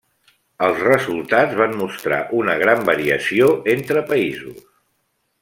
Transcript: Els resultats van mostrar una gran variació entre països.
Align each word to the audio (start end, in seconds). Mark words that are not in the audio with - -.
Els 0.67 0.79
resultats 0.85 1.53
van 1.59 1.75
mostrar 1.81 2.19
una 2.39 2.57
gran 2.63 2.81
variació 2.89 3.51
entre 3.75 4.05
països. 4.11 4.67